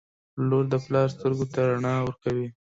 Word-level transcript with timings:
•لور 0.47 0.65
د 0.71 0.75
پلار 0.85 1.07
سترګو 1.15 1.45
ته 1.53 1.59
رڼا 1.69 1.93
ورکوي. 2.03 2.47